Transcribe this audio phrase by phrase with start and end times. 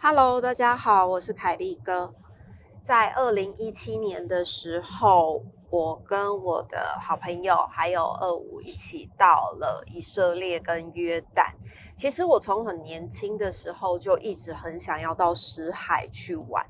[0.00, 2.14] Hello，大家好，我是凯利哥。
[2.82, 11.52] 在二零一七年的时候，我跟我的好朋友还有二五一起到了以色列跟约旦。
[11.94, 16.64] 其实我从很年轻的时候就一直很想要到死海去玩。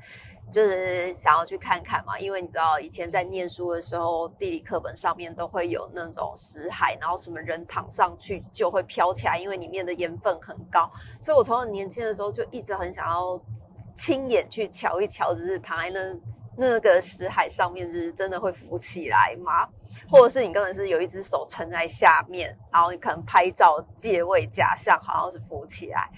[0.50, 10.90] 就是想要去看看嘛，因为你知道以前在念书的时候，地理课本上面都会有那种死海，然后什么人躺上去就会飘起来，因为里面的盐分很高。
[11.20, 13.38] 所以我从年轻的时候就一直很想要
[13.94, 16.00] 亲眼去瞧一瞧，就是躺在那
[16.56, 19.68] 那个死海上面，就是真的会浮起来吗？
[20.10, 26.08] 或者是你根本是有一只手撑在下面，然后你可能拍照借位假象，好像是浮起来。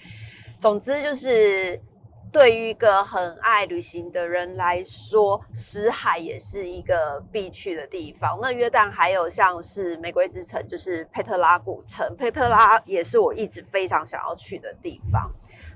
[0.57, 1.81] 总之就是。
[2.31, 8.39] 对于一个很爱旅行的人来说，死海也是一个必去的地方。
[8.41, 15.29] 那约旦还有像是玫瑰之城，就是佩特拉古城，佩特拉也是我一直非常想要去的地方。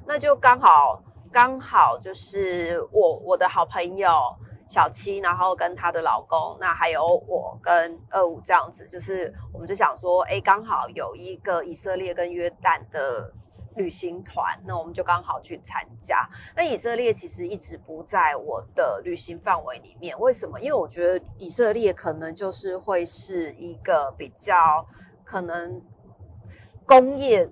[0.08, 4.10] 那就刚好刚好就是我我的好朋友
[4.70, 13.34] 小七，然后跟她的老公，那还有我跟二五这样子，就是我们就想说，哎，刚好有一个以色列跟约旦的。
[13.76, 16.28] 旅行团，那我们就刚好去参加。
[16.56, 20.60] 那以色列其实一直不在我的旅行范围里面，为什么？
[20.60, 24.88] 因为我觉得以色列可能就是会是一个比较
[25.24, 25.82] 可能
[26.86, 27.50] 工业。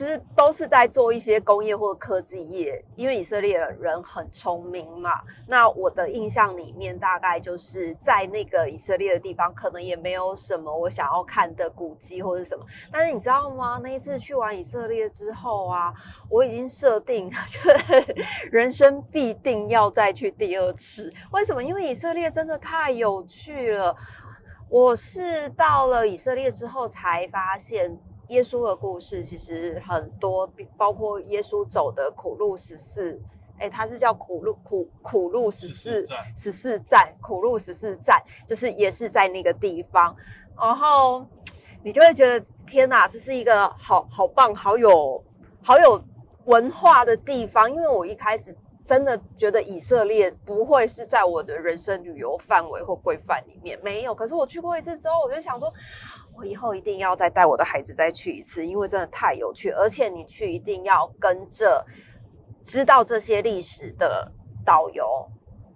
[0.00, 5.10] 就是都是在做一些工业或科技业，因为以色列人很聪明嘛。
[5.46, 12.64] 那我的印象里面，大概就是在那个以色列的地方，可能也没有什么我想要看的古迹或者什么。
[12.90, 13.78] 但是你知道吗？
[13.82, 15.92] 那一次去完以色列之后啊，
[16.30, 18.14] 我已经设定， 就是
[18.50, 21.12] 人生必定要再去第二次。
[21.32, 21.62] 为什么？
[21.62, 23.94] 因为以色列真的太有趣了。
[24.70, 28.00] 我是到了以色列之后才发现。
[28.30, 33.20] 耶稣的故事其实很多，包括耶稣走的苦路十四，
[33.58, 40.14] 哎，他是叫苦路苦苦路十四十四站，苦路十四站，就是也是在那个地方，
[40.56, 41.26] 然后
[41.82, 45.24] 你就会觉得天哪，这是一个好好棒、好有
[45.60, 46.00] 好有
[46.44, 47.68] 文化的地方。
[47.68, 54.14] 因为我一开始真的觉得以色列不会是在我的人生旅游范围或规范里面，没有。
[54.14, 55.68] 可是我去过一次之后，我就想说。
[56.40, 61.84] 我以后一定要再带我的孩子再去一次，因为真的太有趣，而且你去一定要跟着
[62.64, 64.32] 知道这些历史的
[64.64, 65.30] 导游。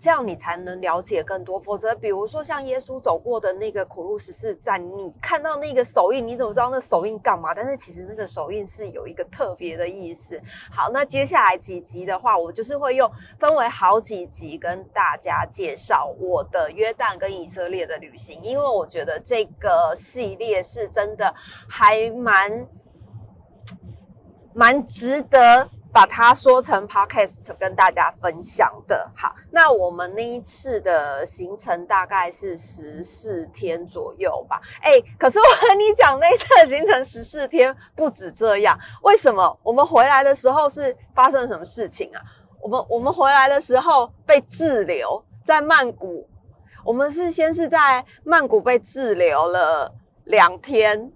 [0.04, 1.58] 这样你才能了解更多。
[1.58, 7.54] 否则，比如说像耶稣走过的那个苦路十四站，你看到那个手印，你怎么知道那手印干嘛？
[7.54, 10.38] 但是其实那个手印是有一个特别的意思。
[10.70, 21.34] 好，那接下来几集的话，我就是会用分为好几集跟大家介绍我的约旦跟以色列的旅行，因为我觉得这个系列是真的
[21.66, 22.68] 还蛮
[24.52, 25.70] 蛮值得。
[25.94, 29.08] 把它说成 podcast 跟大家分享的。
[29.14, 34.60] 好，那我们那一次的行程大概是十四天左右吧。
[34.82, 38.76] 哎，可是我和你讲，那次的行程十四天不止这样。
[39.02, 39.56] 为什么？
[39.62, 42.20] 我们回来的时候是发生了什么事情啊？
[42.60, 46.28] 我们我们回来的时候被滞留在曼谷。
[46.84, 49.94] 我们是先是在曼谷被滞留了
[50.24, 51.12] 两天，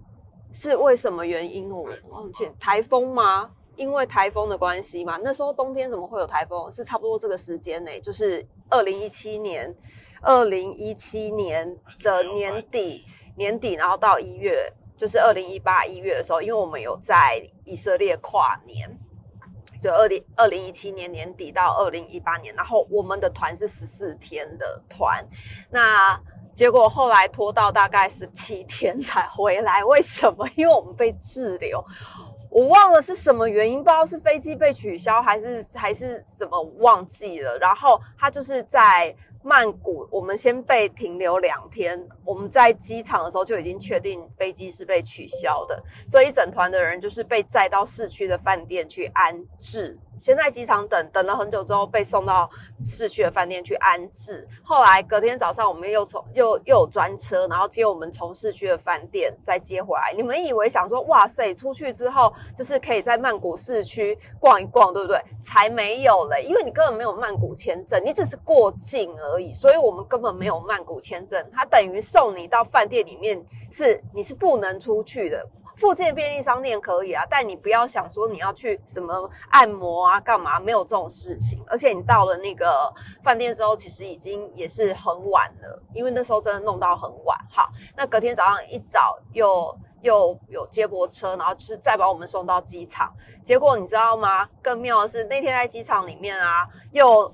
[0.53, 1.69] 是为什么原因？
[1.69, 3.51] 我忘记台风吗？
[3.79, 6.69] 因为台风的关系嘛，那时候冬天怎么会有台风？
[6.69, 9.73] 是差不多这个时间呢，就是二零一七年，
[10.21, 13.05] 二零一七年的年底
[13.37, 18.99] 年底，然后到一月，就是二零一八一月的时候，因为我们有在以色列跨年，
[19.81, 25.25] 就二零二零一七年年底到二零一八年，然后我们的团是十四天的团，
[25.71, 26.21] 那
[26.53, 30.45] 结果后来拖到大概十七天才回来，为什么？
[30.57, 31.81] 因为我们被滞留。
[32.49, 37.57] 我忘了是什么原因，不知道是飞机被取消还是还是怎么忘记了。
[37.59, 42.07] 然后他就是在曼谷，我们先被停留两天。
[42.25, 49.97] 我们在机场的时候就已经确定飞机是被取消的，所以整团的人就是被载到市区的饭店去安置。
[50.19, 52.49] 先在机场等等了很久之后，被送到
[52.85, 54.47] 市区的饭店去安置。
[54.61, 60.13] 后来隔天早上，我们又从又又有专车，然后接我们从市区的饭店再接回来。
[60.15, 65.19] 你们以为想说，哇塞，出去之后就是可以在曼谷市区逛一逛，对不对？
[65.43, 71.43] 才没有嘞，因为你根本没有曼谷签证，你只是过境而已，所以我们根本没有曼谷签证。
[71.51, 75.47] 它等于送你到饭店里面，是你是不能出去的。
[75.79, 80.59] 附近便利商店可以啊，但你不要想说你要去什么按摩啊，干嘛？
[80.59, 81.63] 没有这种事情。
[81.67, 82.93] 而且你到了那个
[83.23, 87.37] 饭店之后，其实已经也是很晚了，因为那时候真的弄到很晚。
[87.49, 93.13] 好，那隔天早上一早又又有接驳车，然后就是再把我们送到机场。
[93.41, 94.49] 结果你知道吗？
[94.61, 97.33] 更妙的是那天在机场里面啊，又。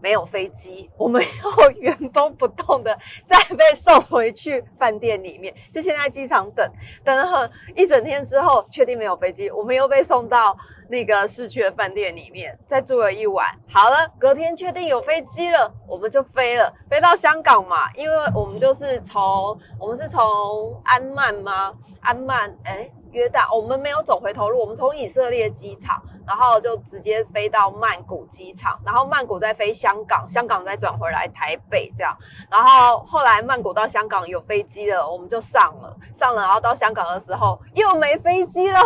[0.00, 2.96] 没有飞机，我们要原封不动的
[3.26, 5.54] 再被送回去饭店里面。
[5.72, 6.70] 就现在机场等
[7.04, 10.56] 等了一整天之后，确定没有飞机，我们又被送到
[10.88, 13.46] 那个市区的饭店里面，再住了一晚。
[13.68, 17.92] 好了，隔天确定有飞机了，我们就飞了，飞到香港嘛。
[17.94, 21.74] 因为我们就是从我们是从安曼吗？
[22.00, 22.90] 安曼，哎。
[23.18, 32.16] 约旦，我们没有走回头路，我们从以色列机场，然后就直接飞到曼谷机场，然后曼谷再飞香港，香港再转回来台北这样，
[32.48, 38.78] 然后后来曼谷到香港有飞机了，我们就上了，上了，然后到香港的时候又没飞机了。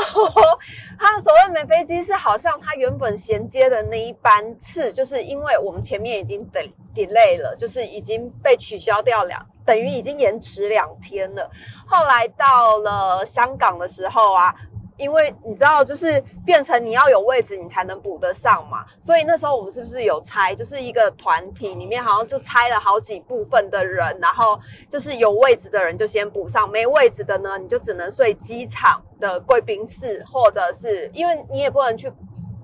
[0.99, 6.63] 他所谓没飞机是好像他原本衔接的那一班次，就是因为我们前面已经等
[6.95, 9.45] delay 了，就是已经被取消掉两。
[9.65, 11.51] 等于已经延迟两天了。
[11.87, 14.55] 后来到了香港的时候啊，
[14.97, 18.85] 因为你知道，就是变成你要有位置，你才能补得上嘛。
[19.01, 20.55] 所以那时候我们是不是有拆？
[20.55, 32.13] 就是一个团体里面好像就拆了好几部分的人，然后就是有位置的人就先补上，没位置的呢，你就只能睡机场的贵宾室，或者是因为你也不能去。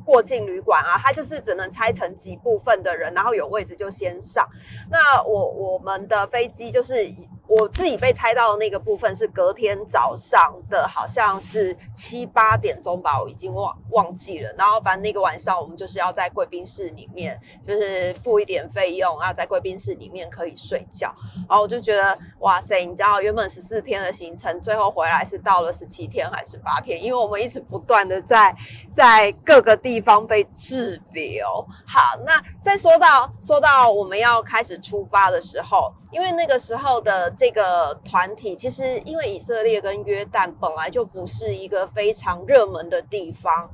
[0.08, 4.48] 过境旅馆啊，它就是只能拆成几部分的人，然后有位置就先上。
[4.90, 7.14] 那我我们的飞机就是。
[7.58, 14.54] 我自己被猜到的那个部分是隔天早上的，好像是七八点钟吧，我已经忘忘记了。
[14.56, 21.12] 然后反正那个晚上我们就是要在贵宾室里面，就是付一点费用，然后在贵宾室里面可以睡觉。
[21.48, 27.02] 然后我就觉得，哇塞，你知道原本十四天的行程，最后回来是到了十七天还是八天？
[27.02, 28.54] 因为我们一直不断的在
[28.94, 31.66] 在各个地方被滞留。
[31.86, 37.34] 好，那再说到说到我们要开始出发的时候，因为那个时候的。
[37.38, 43.70] 这个团体其实，因为以色列跟约旦本来就不是一个非常热门的地方。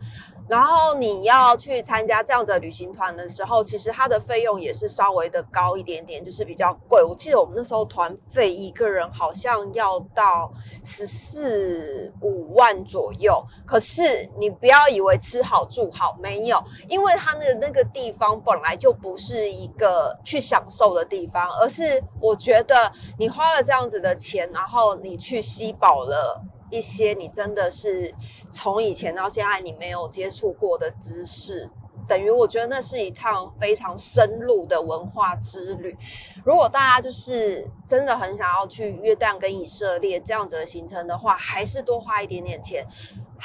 [0.49, 7.02] 然后你要去参加这样子的旅行团的时候，其实它的费用也是稍微的高一点点，就是比较贵。
[7.02, 10.52] 我记得我们那时候团费一个人好像要到
[10.85, 13.43] 十四五万左右。
[13.67, 26.43] 可是你不要以为吃好住好，没有，因为它的那个地方本来就不是一个去享受的地方，而是我觉得你花了这样子的钱，然后你去吸饱了。
[26.74, 28.12] 一些你真的是
[28.50, 31.70] 从以前到现在你没有接触过的知识，
[32.08, 35.96] 等于我觉得那是一趟非常深入的文化之旅。
[36.44, 42.84] 如果大家就是真的很想要去约旦跟以色列这样子的行程的话，还是多花一点点钱，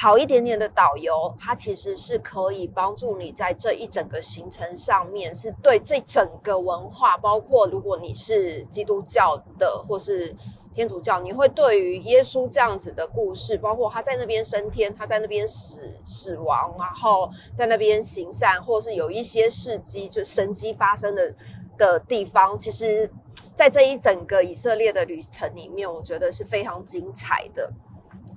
[0.00, 10.34] 好一点点的导游，他其实是可以帮助你在这一整个行程上面，是对这整个文化，包括如果你是基督教的或是。
[10.72, 21.34] 天主教，你会对于耶稣这样子的故事，包括他在那边升天，他在那边死死亡，然后在那边行善，或是有一些事迹，就神迹发生的
[21.76, 23.10] 的地方，其实，
[23.56, 27.72] 在这一整个以色列的旅程里面，我觉得是非常精彩的。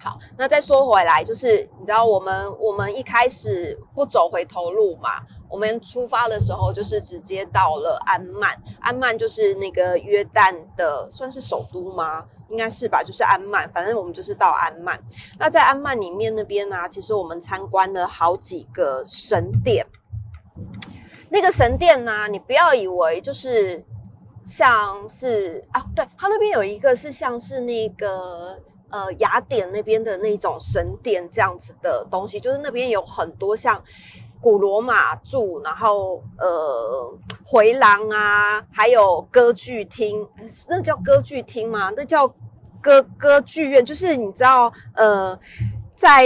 [0.03, 5.21] 好，那再说回来，就是你知道，我们我们一开始不走回头路嘛。
[5.49, 12.25] 我们出发的时候就是直接到了安曼，安曼就是那个约旦的算是首都吗？
[12.49, 13.69] 应该是吧，就是安曼。
[13.69, 14.99] 反正我们就是到安曼。
[15.39, 19.85] 那在安曼里面那边呢，其实我们参观了好几个神殿。
[21.29, 23.85] 那个神殿呢，你不要以为就是
[24.43, 28.59] 像是啊，对，它那边有一个是像是那个
[28.93, 33.83] 呃雅典那边的那种神殿这样子的东西，就是那边有很多像。
[34.43, 37.09] 古罗马柱，然后呃
[37.45, 40.27] 回廊啊，还有歌剧厅，
[40.67, 41.89] 那叫歌剧厅吗？
[41.95, 42.27] 那叫
[42.81, 45.39] 歌歌剧院，就是你知道呃，
[45.95, 46.25] 在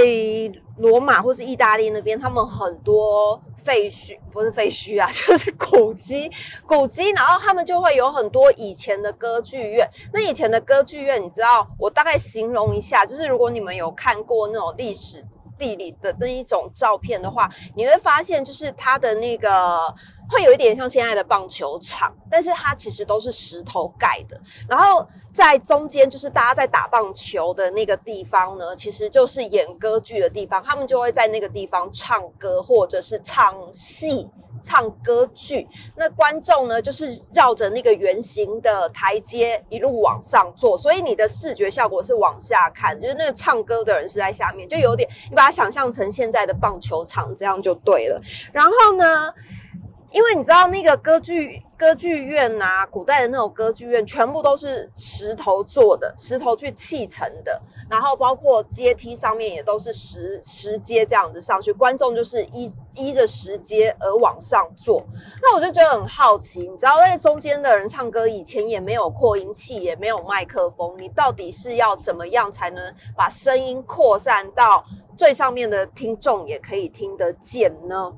[0.78, 6.32] 罗马或是意大利那边，他们很多废墟不是废墟啊， 就是古迹，
[6.66, 9.90] 古迹，然后他们就会有很多以前的歌剧院。
[10.14, 15.26] 那以前的歌剧院，你知道，我大概形容一下，就是如果你们有看过那种历史。
[15.60, 19.92] 地理的那一种照片的话，你会发现，就是它的那个
[20.30, 24.40] 会有一点像现在的棒球场，但是它其实都是石头盖的。
[24.68, 34.30] 然后在中间，就是大家在打棒球的那个地方呢，其实就是演歌剧的地方，他们就会在那个地方唱歌或者是唱戏。
[34.60, 48.20] 唱歌剧，那观众呢就是绕着那个圆形的台阶一路往上坐，所以你的视觉效果是往下看，就是那个唱歌的人是在下面，就有点你把它想象成现在的棒球场这样就对了。
[48.52, 49.32] 然后呢，
[50.12, 51.64] 因为你知道那个歌剧。
[51.78, 57.62] 歌剧院呐，古代的那种歌剧院，全部都是石头做的，石头去砌成的。
[57.88, 65.06] 然后包括阶梯上面也都是石石阶这样子上去，观众就是依依着石阶而往上坐。
[65.40, 74.84] 那我就觉得很好奇，你知道在中间的人唱歌以前也没有扩音器，也没有麦克风，你到底是要怎么样才能把声音扩散到
[75.16, 78.16] 最上面的听众也可以听得见呢？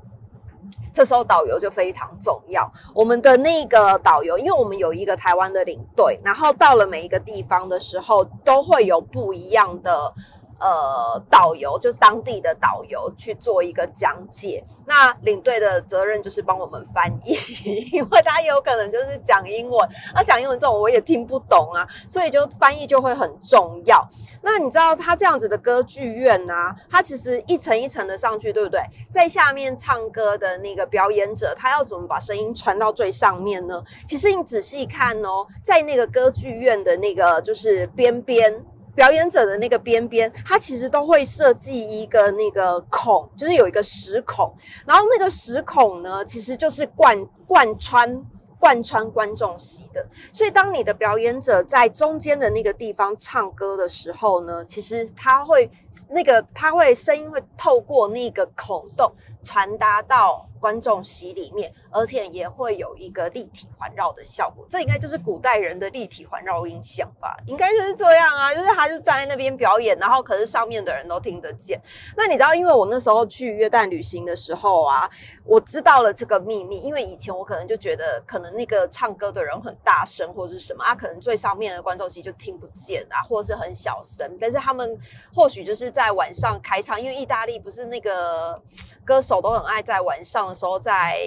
[0.99, 2.69] 这时候导游就非常重要。
[2.93, 10.13] 我们的那个导游，因为我们有一个台湾的领队，然后到了每一个地方的时候，都会有不一样的。
[10.59, 17.33] 呃，导游就是当地的导游去做一个讲解，那领队的责任就是帮我们翻译，
[17.93, 24.05] 因为他有可能就是讲英文，那讲英文这种我也听不懂啊，所以就翻译就会很重要。
[24.41, 28.81] 那你知道他这样子的歌剧院啊，他其实一层一层的上去，对不对？
[29.11, 33.83] 在下面唱歌的那个表演者，他要怎么把声音传到最上面呢？
[34.05, 38.65] 其实你仔细看哦，在那个歌剧院的那个就是边边。
[38.95, 44.53] 表演者的那个边边，它其实都会设计一个那个孔，就是有一个石孔，
[44.85, 48.21] 然后那个石孔呢，其实就是贯贯穿
[48.59, 50.05] 贯穿观众席的。
[50.33, 55.71] 所以，当你的表演者在中间的那个地方唱歌的时候呢，其实他会
[56.09, 59.11] 那个他会声音会透过那个孔洞
[59.43, 60.45] 传达到。
[60.59, 67.33] 观众席里面，而且也会有一个立体环绕的效果，这应该就是古代人的立体环绕音响吧？
[67.45, 71.81] 应该就是这样啊，就是他就站在那边表演，然后可是上面的人都听得见。
[72.17, 75.09] 那你知道，因为我那时候去约旦旅行的时候啊，
[75.45, 84.29] 我知道了这个秘密，因为以前我可能就觉得，可能那个唱歌的人很大声或者是什么啊，可能最上面的观众席就听不见啊，或者是很小声。
[84.41, 84.99] 但是他们
[85.33, 88.61] 或许就是是在晚上开唱，因为意大利不是那个
[89.05, 90.47] 歌手都很爱在晚上。
[90.49, 91.17] 的时候在。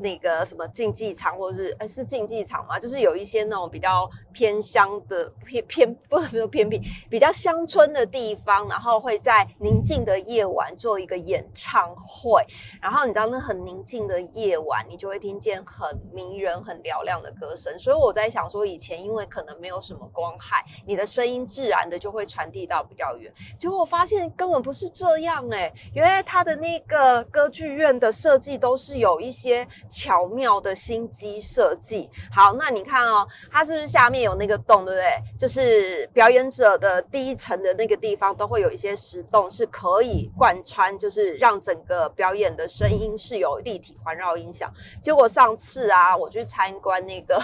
[0.00, 12.44] 那个什么竞技场，或者是哎是竞技场吗，就是有一些那种比较偏乡的偏偏不能说偏僻，比较乡村的地方，然后会在宁静的夜晚做一个演唱会。
[12.80, 17.78] 然后你知道那很宁静的夜晚，你就会听见很迷人、很嘹亮的歌声。
[17.78, 23.32] 所以我在想说，以前因为可能没有什么光害，你的声音自然的就会传递到比较远。
[23.58, 29.66] 结果我发现根本不是这样哎，原来他的那个歌剧院的设计都是有一些。
[29.90, 35.38] 巧妙的心机设计，好，那你看哦，它是不是下面有那个洞，对不对？
[35.38, 44.72] 就是表演者的第一层的那个地方都会有一些石洞，是可以贯穿，就是让整个表演的声音是有立体环绕音响。
[45.02, 47.42] 结果上次啊，我去参观那个。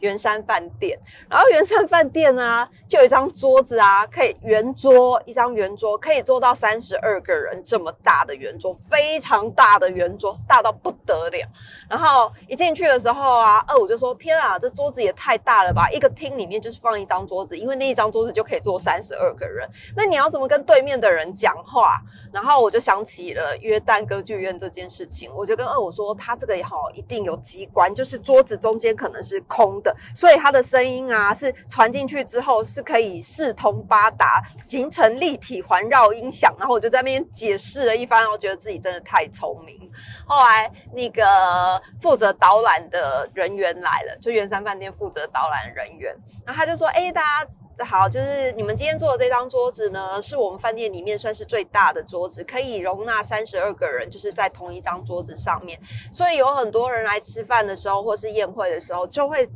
[0.00, 11.48] 圆山饭店，然后圆山饭店啊，就有一张桌子啊，可以圆桌，一张圆桌可以坐到三十二个人，这么大的圆桌，非常大的圆桌，大到不得了。
[11.88, 15.88] 然后一进去的时候啊，二五就说：“天啊，这桌子也太大了吧！
[15.90, 19.68] 一个厅里面就是放一张桌子，因为那一张桌子就可以坐三十二个人。
[19.96, 22.00] 那你要怎么跟对面的人讲话？”
[22.32, 36.54] 然后我就想起了约旦歌剧院这件事情，我就跟二五说：“他这个也好，一定有机关，就是桌子中间可能是空。”的，所以它的声音啊，是传进去之后是可以四通八达，形成立体环绕音响。
[36.58, 39.78] 然后我就在那边解释了一番，我觉得自己真的太聪明。
[40.26, 47.50] 后来那个负责导览的人员来了，就圆山饭店负责导览人员，然后他就说：“哎，大家
[47.84, 55.78] 好，就是你们今天坐的这张桌子呢，是我们饭店里面算是最大的桌子，可以容纳三十二个人，就是在同一张桌子上面。
[56.10, 59.48] 所以有很多人来吃饭的时候，或是宴会的时候，就会。”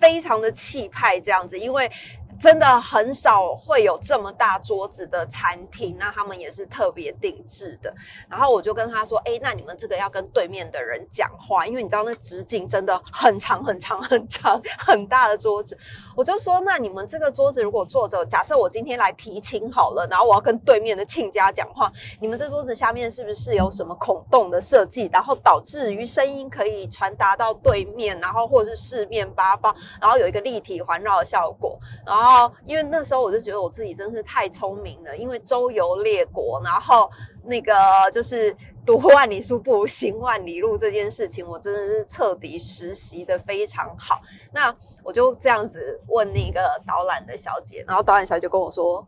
[0.00, 1.90] 非常的气派，这样子，因为。
[2.40, 7.92] 真的很少会有这么大桌子的餐厅，那他们也是特别定制的。
[8.28, 15.76] 然后我就跟他说：“哎，那你们这个要跟对面的人讲话，因为你知道那直径真的很长很长很长很大的桌子。”
[16.14, 31.76] 我就说：“那你们这个桌子如果坐着，假设我今天来提亲好了，然后我要跟对面的亲家讲话，你们这桌子下面是不是有什么孔洞的设计，然后导致于声音可以传达到对面，然后或者是四面八方，然后有一个立体环绕的效果，
[32.06, 37.10] 然后。”哦，因为那时候我就觉得我自己真是太聪明了，因为周游列国，然后
[37.44, 37.72] 那个
[38.12, 38.54] 就是
[38.84, 44.20] 读万里书不如行万里路这件事情，我真的是彻底实习的非常好。
[44.52, 49.06] 那我就这样子问那个导览的小姐，然后导览小姐就跟我说：“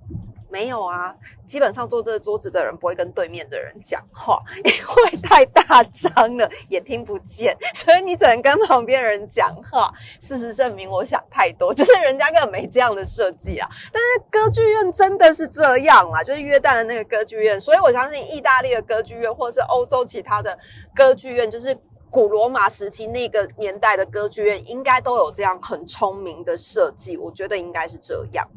[0.50, 1.14] 没有啊，
[1.46, 9.92] 基本上坐这个桌子的人不会跟对面的人讲话，因为太大张了，也听不见，所以你只能跟旁边人讲话。
[10.20, 13.68] 事实证明，我想太多，就是人家根本没这样的设计啊。
[13.92, 20.58] 但是歌剧院真的是这样啊，就是约旦的那个歌剧院，所以我相信意大利的歌剧院，或者是欧洲其他的
[20.94, 21.76] 歌剧院，就是
[22.10, 27.16] 古罗马时期那个年代的歌剧院，应该都有这样很聪明的设计。
[27.16, 28.48] 我觉得应该是这样。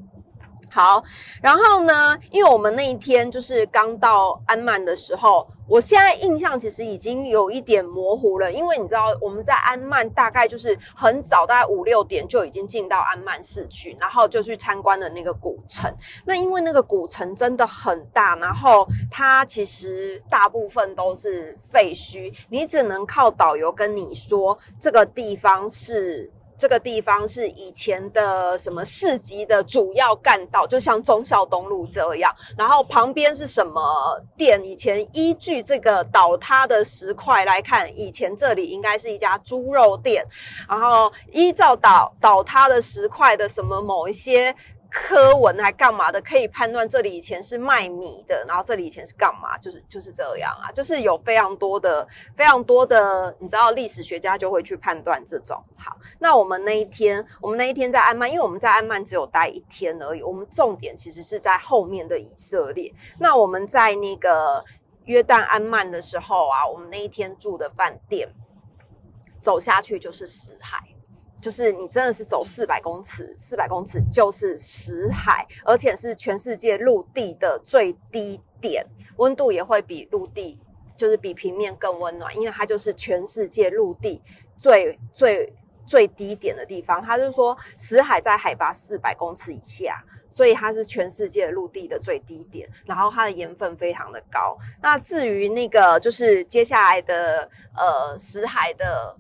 [0.74, 1.04] 好，
[1.40, 2.18] 然后呢？
[2.32, 8.52] 因为我们那一天就是刚到安曼的时候，我现在印象其实已经有一点模糊了。
[8.52, 15.94] 因为你知道，我们在安曼大概就是很早，大概五六点就已经进到安曼市区，然后就去参观了那个古城。
[16.26, 26.32] 那因为那个古城真的很大，然后它其实大部分都是废墟，你只能靠导游跟你说这个地方是。
[26.64, 32.34] 这个地方是以前的什么市集的主要干道，就像忠孝东路这样。
[32.58, 33.82] 然后旁边是什么
[34.38, 34.64] 店？
[34.64, 40.26] 以前依据这个倒塌的石块来看，以前这里应该是一家猪肉店。
[40.70, 44.56] 然后依照倒倒塌的石块的什么某一些。
[44.94, 46.22] 科文还干嘛的？
[46.22, 49.58] 可以判断这里以前是卖米的，然后这里以前是干嘛？
[49.58, 55.62] 就是就是这样啊，就是有非常多的非常多的，你知道历史学家就会去判断这种。
[55.76, 62.94] 好，那我们那一天，我们那一天在安曼，因为我们在安曼只有待一天而已，我们重点其实是在后面的以色列。
[63.18, 64.64] 那我们在那个
[65.06, 68.30] 约旦安曼的时候啊，我们那一天住的饭店，
[69.42, 70.93] 走下去就是死海。
[71.44, 78.86] 就是你真的是走四百公尺，四百公尺就是死海，而且是全世界陆地的最低点，
[79.18, 80.58] 温度也会比陆地，
[80.96, 84.22] 就是比平面更温暖，因为它就是全世界陆地
[84.56, 85.54] 最最
[85.86, 87.02] 最低点的地方。
[87.02, 94.58] 他就说死海在海拔四百公尺以下，所以它是全世界陆地的最低点，然后它的盐分非常的高。
[94.82, 99.18] 那至于那个就是接下来的呃死海的。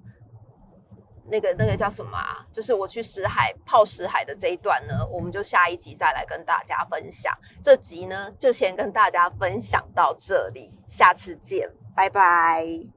[1.25, 2.46] 那个那个叫什么啊？
[2.51, 7.34] 就是我去石海泡石海的这一段呢，我们就下一集再来跟大家分享。
[7.63, 12.92] 这集呢，就先跟大家分享到这里，下次见，拜拜。